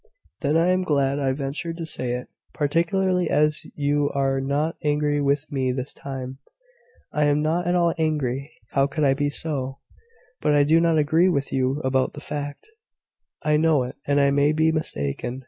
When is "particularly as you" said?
2.55-4.09